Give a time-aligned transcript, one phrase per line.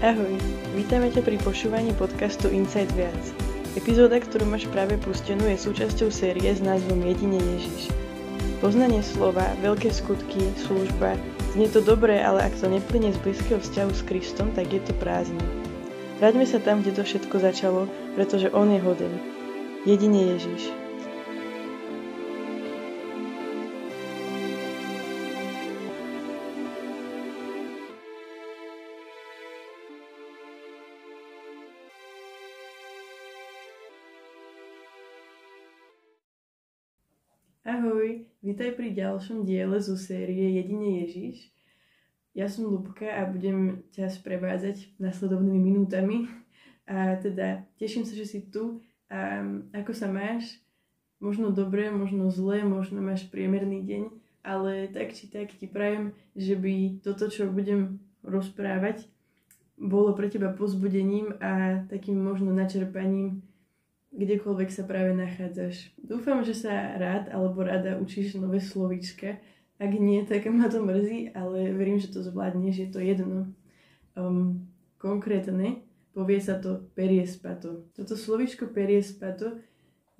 [0.00, 0.32] Ahoj,
[0.72, 3.20] vítame ťa pri počúvaní podcastu Inside Viac.
[3.76, 7.92] Epizóda, ktorú máš práve pustenú, je súčasťou série s názvom Jedine Ježiš.
[8.64, 11.20] Poznanie slova, veľké skutky, služba,
[11.52, 14.96] znie to dobré, ale ak to neplyne z blízkeho vzťahu s Kristom, tak je to
[14.96, 15.44] prázdne.
[16.16, 17.84] Vráťme sa tam, kde to všetko začalo,
[18.16, 19.20] pretože On je hoden.
[19.84, 20.72] Jedine Ježiš.
[38.60, 41.48] Vítaj pri ďalšom diele zo série Jedine Ježiš.
[42.36, 46.28] Ja som Lubka a budem ťa sprevádzať nasledovnými minútami.
[46.84, 48.84] A teda teším sa, že si tu.
[49.08, 49.40] A
[49.72, 50.60] ako sa máš?
[51.24, 54.02] Možno dobre, možno zle, možno máš priemerný deň,
[54.44, 59.08] ale tak či tak ti prajem, že by toto, čo budem rozprávať,
[59.80, 63.40] bolo pre teba pozbudením a takým možno načerpaním
[64.10, 65.94] kdekoľvek sa práve nachádzaš.
[65.98, 69.38] Dúfam, že sa rád alebo rada učíš nové slovíčka.
[69.80, 73.48] Ak nie, tak ma to mrzí, ale verím, že to zvládneš, je to jedno.
[74.18, 74.68] Um,
[75.00, 77.88] konkrétne povie sa to periespato.
[77.96, 79.62] Toto slovíčko periespato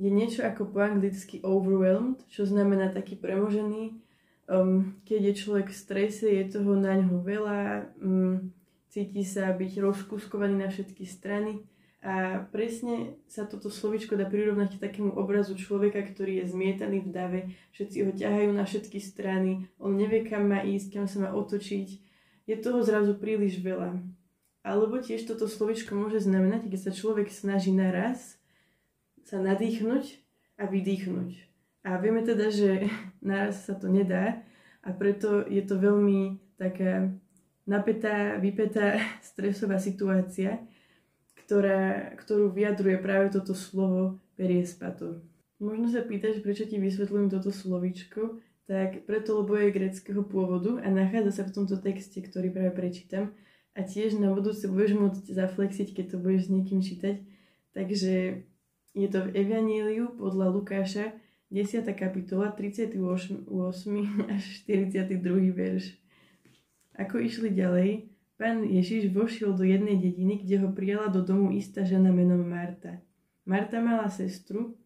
[0.00, 4.00] je niečo ako po anglicky overwhelmed, čo znamená taký premožený.
[4.48, 7.58] Um, keď je človek v strese, je toho na ňo veľa,
[8.00, 8.48] um,
[8.88, 11.68] cíti sa byť rozkuskovaný na všetky strany
[12.00, 17.12] a presne sa toto slovičko dá prirovnať k takému obrazu človeka, ktorý je zmietaný v
[17.12, 17.40] dave,
[17.76, 21.88] všetci ho ťahajú na všetky strany, on nevie, kam má ísť, kam sa má otočiť.
[22.48, 24.00] Je toho zrazu príliš veľa.
[24.64, 28.40] Alebo tiež toto slovičko môže znamenať, keď sa človek snaží naraz
[29.28, 30.04] sa nadýchnuť
[30.56, 31.30] a vydýchnuť.
[31.84, 32.88] A vieme teda, že
[33.20, 34.40] naraz sa to nedá
[34.80, 37.12] a preto je to veľmi taká
[37.68, 40.64] napätá, vypetá, stresová situácia,
[41.50, 45.18] ktorá, ktorú vyjadruje práve toto slovo periespato.
[45.58, 48.38] Možno sa pýtaš, prečo ti vysvetľujem toto slovíčko,
[48.70, 53.34] tak preto, lebo je greckého pôvodu a nachádza sa v tomto texte, ktorý práve prečítam
[53.74, 57.18] a tiež na budúce budeš môcť zaflexiť, keď to budeš s niekým čítať.
[57.74, 58.46] Takže
[58.94, 61.18] je to v Evaníliu podľa Lukáša
[61.50, 61.82] 10.
[61.98, 62.94] kapitola 38.
[64.38, 65.50] až 42.
[65.50, 65.98] verš.
[66.94, 68.06] Ako išli ďalej,
[68.40, 72.96] Pán Ježiš vošiel do jednej dediny, kde ho prijala do domu istá žena menom Marta.
[73.44, 74.80] Marta mala sestru,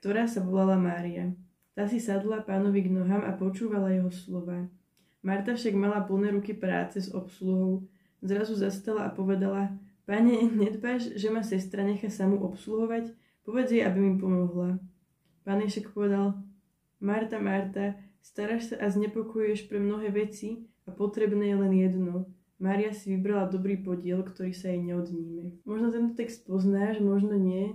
[0.00, 1.36] ktorá sa volala Mária.
[1.76, 4.72] Tá si sadla pánovi k nohám a počúvala jeho slova.
[5.20, 7.84] Marta však mala plné ruky práce s obsluhou.
[8.24, 9.76] Zrazu zastala a povedala,
[10.08, 13.12] Pane, nedbáš, že ma sestra nechá samú obsluhovať?
[13.44, 14.80] Povedz jej, aby mi pomohla.
[15.44, 16.40] Pán však povedal,
[17.04, 22.32] Marta, Marta, staráš sa a znepokojuješ pre mnohé veci a potrebné je len jedno.
[22.62, 25.64] Mária si vybrala dobrý podiel, ktorý sa jej neodníme.
[25.66, 27.74] Možno tento text poznáš, možno nie.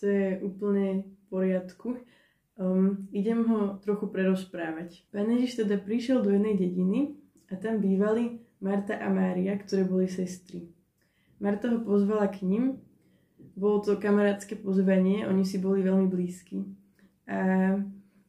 [0.00, 1.88] To je úplne v poriadku.
[2.60, 5.08] Um, idem ho trochu prerozprávať.
[5.08, 7.16] Pán Ježiš teda prišiel do jednej dediny
[7.48, 10.68] a tam bývali Marta a Mária, ktoré boli sestry.
[11.40, 12.84] Marta ho pozvala k ním,
[13.56, 16.68] bolo to kamarátske pozvanie, oni si boli veľmi blízki.
[17.24, 17.80] A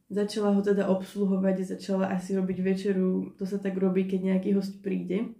[0.08, 4.80] začala ho teda obsluhovať, začala asi robiť večeru, to sa tak robí, keď nejaký host
[4.80, 5.36] príde.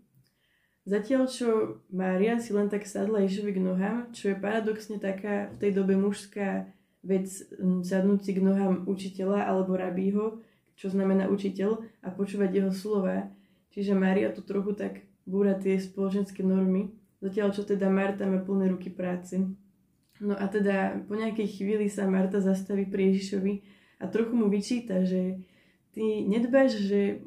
[0.83, 5.57] Zatiaľ, čo Mária si len tak sadla Ježovi k nohám, čo je paradoxne taká v
[5.63, 6.67] tej dobe mužská
[7.07, 7.31] vec
[7.87, 10.43] sadnúť si k nohám učiteľa alebo rabího,
[10.75, 13.31] čo znamená učiteľ, a počúvať jeho slova.
[13.71, 16.91] Čiže Mária tu trochu tak búra tie spoločenské normy,
[17.23, 19.39] zatiaľ čo teda Marta má plné ruky práce.
[20.19, 23.63] No a teda po nejakej chvíli sa Marta zastaví pri Ježišovi
[24.03, 25.47] a trochu mu vyčíta, že
[25.95, 27.23] ty nedbáš, že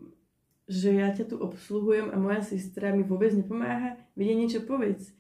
[0.66, 5.14] že ja ťa tu obsluhujem a moja sestra mi vôbec nepomáha, vedie niečo povedz.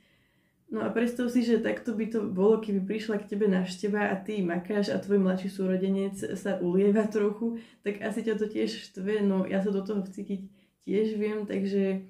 [0.66, 4.17] No a predstav si, že takto by to bolo, keby prišla k tebe návšteva a
[4.17, 9.22] ty makáš a tvoj mladší súrodenec sa ulieva trochu, tak asi ťa to tiež štve,
[9.22, 10.41] no ja sa do toho vcítiť
[10.89, 12.09] tiež viem, takže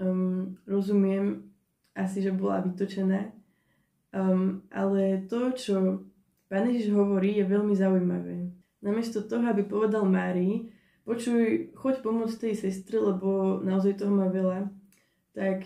[0.00, 1.52] um, rozumiem
[1.92, 3.36] asi, že bola vytočená.
[4.10, 6.02] Um, ale to, čo
[6.50, 8.50] Pán Ježiš hovorí, je veľmi zaujímavé.
[8.82, 10.72] Namiesto toho, aby povedal Márii,
[11.04, 14.68] počuj, choď pomôcť tej sestre, lebo naozaj toho má veľa,
[15.32, 15.64] tak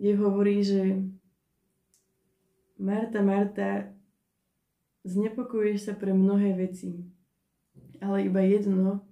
[0.00, 1.04] jej hovorí, že
[2.80, 3.92] Marta, Marta,
[5.04, 7.04] znepokojuješ sa pre mnohé veci,
[8.00, 9.04] ale iba jedno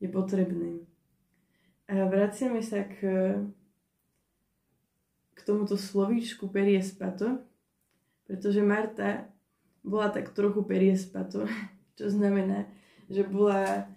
[0.00, 0.84] je potrebné.
[1.88, 2.96] A vraciame sa k,
[5.36, 7.40] k tomuto slovíčku periespato,
[8.24, 9.28] pretože Marta
[9.84, 11.44] bola tak trochu periespato,
[12.00, 12.68] čo znamená,
[13.08, 13.88] že bola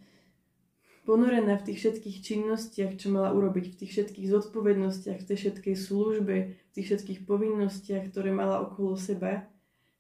[1.08, 5.76] ponorená v tých všetkých činnostiach, čo mala urobiť, v tých všetkých zodpovednostiach, v tej všetkej
[5.80, 9.48] službe, v tých všetkých povinnostiach, ktoré mala okolo seba,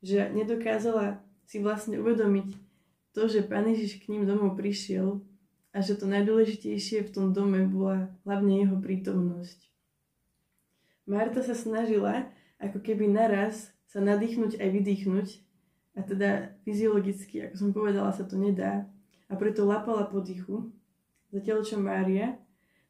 [0.03, 2.51] že nedokázala si vlastne uvedomiť
[3.15, 5.23] to, že Pán Ježiš k ním domov prišiel
[5.71, 9.63] a že to najdôležitejšie v tom dome bola hlavne jeho prítomnosť.
[11.07, 12.27] Marta sa snažila
[12.59, 15.27] ako keby naraz sa nadýchnuť aj vydýchnuť
[15.97, 16.29] a teda
[16.67, 18.91] fyziologicky, ako som povedala, sa to nedá
[19.31, 20.67] a preto lapala po dychu,
[21.33, 22.39] zatiaľ čo Mária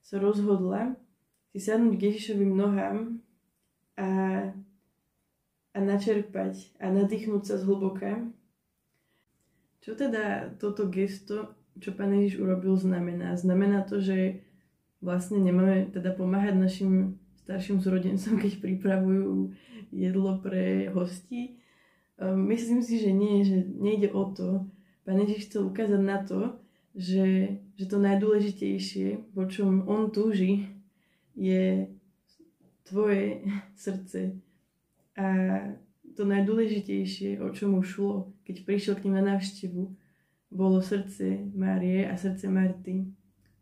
[0.01, 0.95] sa rozhodla
[1.51, 3.19] si sadnúť k Ježišovým nohám
[3.97, 4.09] a,
[5.73, 8.29] a načerpať a nadýchnúť sa zhlboka
[9.87, 13.39] čo teda toto gesto, čo pán Ježiš urobil, znamená?
[13.39, 14.43] Znamená to, že
[14.99, 17.15] vlastne nemáme teda pomáhať našim
[17.47, 19.55] starším zrodencom, keď pripravujú
[19.95, 21.55] jedlo pre hosti?
[22.19, 24.67] Um, myslím si, že nie, že nejde o to.
[25.07, 26.59] Pán Ježiš chcel ukázať na to,
[26.97, 30.65] že, že to najdôležitejšie, po čom on túži,
[31.37, 31.93] je
[32.89, 33.45] tvoje
[33.85, 34.41] srdce.
[35.13, 35.27] A
[36.17, 39.93] to najdôležitejšie, o čom mu šlo, keď prišiel k ním na návštevu,
[40.49, 43.13] bolo srdce Márie a srdce Marty.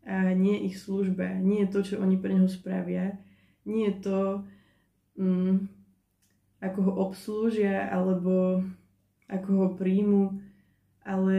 [0.06, 3.18] A nie ich služba, nie to, čo oni pre neho spravia,
[3.66, 4.46] nie to,
[5.18, 5.66] um,
[6.62, 8.62] ako ho obslúžia, alebo
[9.26, 10.45] ako ho príjmu,
[11.06, 11.38] ale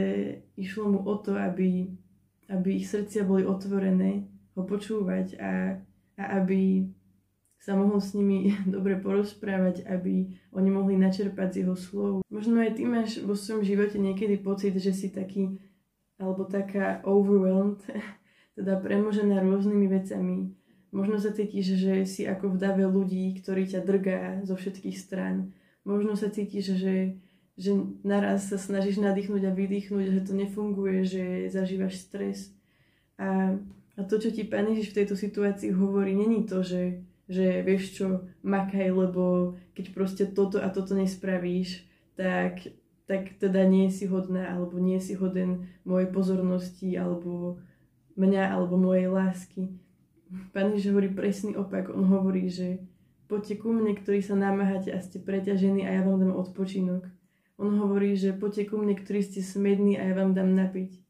[0.55, 1.91] išlo mu o to, aby,
[2.47, 4.23] aby ich srdcia boli otvorené,
[4.55, 5.77] ho počúvať a,
[6.17, 6.87] a aby
[7.59, 12.13] sa mohol s nimi dobre porozprávať, aby oni mohli načerpať z jeho slov.
[12.31, 15.59] Možno aj ty máš vo svojom živote niekedy pocit, že si taký
[16.17, 17.83] alebo taká overwhelmed,
[18.57, 20.37] teda premožená rôznymi vecami.
[20.89, 25.51] Možno sa cítiš, že si ako v dave ľudí, ktorí ťa drgá zo všetkých strán.
[25.83, 27.19] Možno sa cítiš, že,
[27.57, 27.73] že
[28.05, 32.53] naraz sa snažíš nadýchnuť a vydýchnuť, že to nefunguje, že zažívaš stres.
[33.17, 33.57] A,
[33.97, 37.99] a to, čo ti Pán Ježiš v tejto situácii hovorí, není to, že že vieš
[37.99, 41.83] čo, makaj, lebo keď proste toto a toto nespravíš,
[42.15, 42.71] tak,
[43.03, 47.59] tak teda nie si hodná, alebo nie si hoden mojej pozornosti, alebo
[48.15, 49.75] mňa, alebo mojej lásky.
[50.55, 51.91] Pán Ježiš hovorí presný opak.
[51.91, 52.79] On hovorí, že
[53.27, 57.07] poďte ku mne, ktorí sa namáhate a ste preťažení a ja vám dám odpočinok.
[57.57, 61.01] On hovorí, že poďte ku mne, ktorí ste smední a ja vám dám napiť.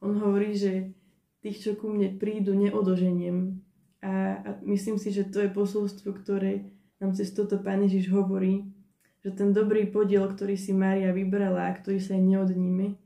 [0.00, 0.96] On hovorí, že
[1.44, 3.60] tých, čo ku mne prídu, neodoženiem.
[4.00, 8.72] A, a myslím si, že to je posolstvo, ktoré nám cez toto Pán Ježiš hovorí,
[9.20, 12.96] že ten dobrý podiel, ktorý si Mária vybrala a ktorý sa jej neodníme,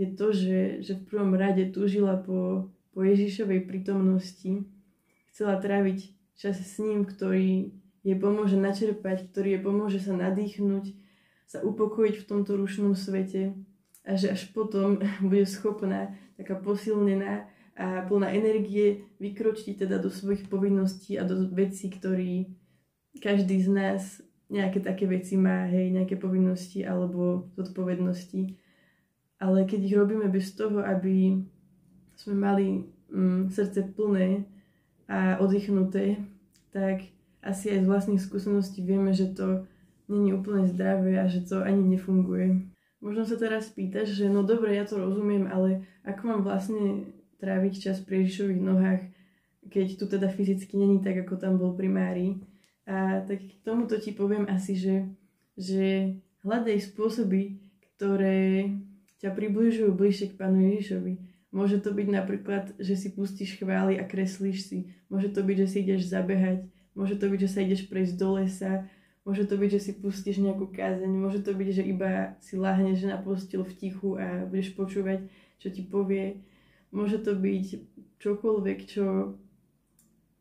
[0.00, 4.64] je to, že, že v prvom rade túžila po, po Ježišovej prítomnosti,
[5.28, 10.84] chcela tráviť čas s ním, ktorý jej pomôže načerpať, ktorý jej pomôže sa nadýchnuť,
[11.50, 13.58] sa upokojiť v tomto rušnom svete
[14.06, 17.50] a že až potom bude schopná, taká posilnená,
[17.80, 22.52] a plná energie vykročiť teda do svojich povinností a do vecí, ktorý
[23.24, 24.02] každý z nás
[24.52, 28.52] nejaké také veci má, hej, nejaké povinnosti alebo zodpovednosti.
[29.40, 31.40] Ale keď ich robíme bez toho, aby
[32.20, 32.66] sme mali
[33.08, 34.44] mm, srdce plné
[35.08, 36.20] a oddychnuté,
[36.76, 37.08] tak
[37.40, 39.64] asi aj z vlastných skúseností vieme, že to
[40.10, 42.66] není úplne zdravé a že to ani nefunguje.
[43.00, 47.08] Možno sa teraz pýtaš, že no dobre, ja to rozumiem, ale ako mám vlastne
[47.40, 49.02] tráviť čas pri Ježišových nohách,
[49.72, 52.32] keď tu teda fyzicky není tak, ako tam bol pri Márii.
[52.84, 55.08] A tak k tomuto ti poviem asi, že,
[55.56, 57.56] že hľadaj spôsoby,
[57.96, 58.68] ktoré
[59.20, 61.12] ťa približujú bližšie k Pánu Ježišovi.
[61.50, 64.78] Môže to byť napríklad, že si pustíš chvály a kreslíš si.
[65.10, 66.64] Môže to byť, že si ideš zabehať.
[66.94, 68.86] Môže to byť, že sa ideš prejsť do lesa.
[69.24, 71.12] Môže to byť, že si pustíš nejakú kázeň.
[71.12, 75.28] Môže to byť, že iba si láhneš na postel v tichu a budeš počúvať,
[75.60, 76.40] čo ti povie
[76.90, 77.66] Môže to byť
[78.18, 79.38] čokoľvek, čo,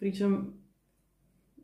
[0.02, 0.58] pričom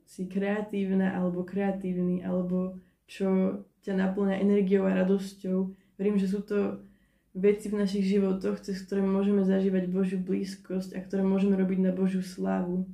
[0.05, 2.77] si kreatívna alebo kreatívny, alebo
[3.09, 5.73] čo ťa naplňa energiou a radosťou.
[5.97, 6.85] Verím, že sú to
[7.33, 11.91] veci v našich životoch, cez ktoré môžeme zažívať Božiu blízkosť a ktoré môžeme robiť na
[11.91, 12.85] Božiu slávu.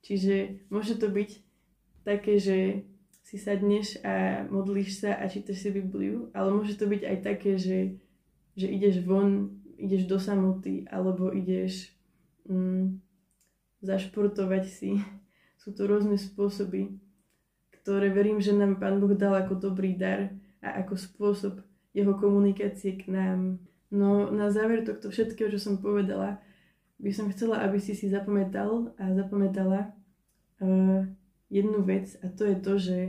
[0.00, 1.30] Čiže môže to byť
[2.08, 2.88] také, že
[3.28, 7.60] si sadneš a modlíš sa a čítaš si Bibliu, ale môže to byť aj také,
[7.60, 8.00] že,
[8.56, 11.94] že ideš von ideš do samoty alebo ideš
[12.50, 12.98] mm,
[13.80, 14.90] zašportovať si.
[15.62, 16.98] Sú to rôzne spôsoby,
[17.82, 20.32] ktoré verím, že nám Pán Boh dal ako dobrý dar
[20.64, 21.54] a ako spôsob
[21.92, 23.60] jeho komunikácie k nám.
[23.92, 26.40] No na záver tohto všetkého, čo som povedala,
[26.98, 29.94] by som chcela, aby si si zapamätal a zapamätala
[30.62, 31.06] uh,
[31.50, 33.00] jednu vec a to je to, že,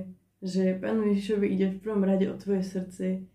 [0.42, 3.28] že Pánu Ježišovi ide v prvom rade o tvoje srdce,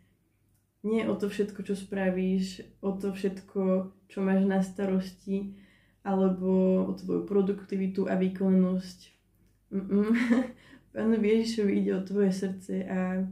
[0.85, 5.57] nie o to všetko, čo spravíš, o to všetko, čo máš na starosti,
[6.05, 8.99] alebo o tvoju produktivitu a výkonnosť.
[10.95, 13.25] Pánovi Ježišovi ide o tvoje srdce a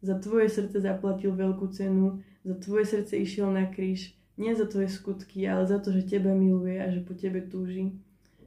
[0.00, 4.88] za tvoje srdce zaplatil veľkú cenu, za tvoje srdce išiel na kríž, nie za tvoje
[4.88, 7.96] skutky, ale za to, že teba miluje a že po tebe túži.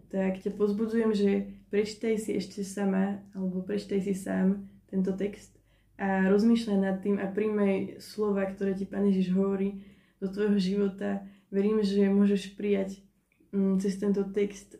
[0.09, 1.29] Tak ťa pozbudzujem, že
[1.73, 5.57] prečítaj si ešte sama, alebo prečítaj si sám tento text
[5.97, 9.81] a rozmýšľaj nad tým a príjmaj slova, ktoré ti Pán Ježiš hovorí
[10.21, 11.25] do tvojho života.
[11.49, 13.01] Verím, že môžeš prijať
[13.49, 14.77] mm, cez tento text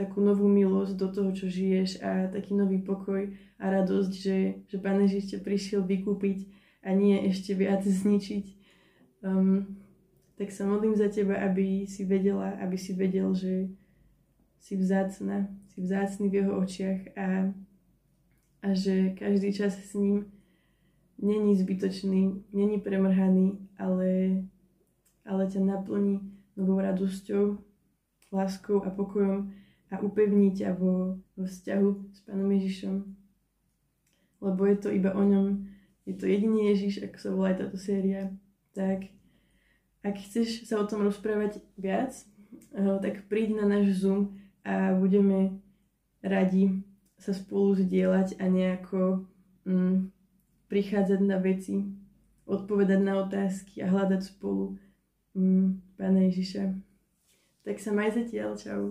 [0.00, 3.28] takú novú milosť do toho, čo žiješ a taký nový pokoj
[3.60, 6.48] a radosť, že, že Pán Ježiš ťa prišiel vykúpiť
[6.88, 8.44] a nie ešte viac zničiť.
[9.20, 9.76] Um,
[10.40, 13.68] tak sa modlím za teba, aby si vedela, aby si vedel, že
[14.56, 17.50] si vzácna, si vzácný v jeho očiach a,
[18.62, 20.30] a že každý čas s ním
[21.18, 24.42] není zbytočný, není premrhaný, ale,
[25.26, 26.22] ale ťa naplní
[26.56, 27.58] novou radosťou,
[28.32, 29.50] láskou a pokojom
[29.90, 32.94] a upevní ťa vo, vo vzťahu s Pánom Ježišom.
[34.42, 35.66] Lebo je to iba o ňom,
[36.06, 38.30] je to jediný Ježiš, ako sa volá táto séria.
[38.74, 39.10] Tak
[40.04, 42.14] ak chceš sa o tom rozprávať viac,
[42.74, 45.63] eh, tak príď na náš Zoom a budeme
[46.24, 46.80] radi
[47.20, 49.28] sa spolu zdieľať a nejako
[49.68, 50.08] mm,
[50.72, 51.84] prichádzať na veci,
[52.48, 54.80] odpovedať na otázky a hľadať spolu
[55.36, 56.74] mm, Pána Ježiša.
[57.64, 58.82] Tak sa maj zatiaľ, čau.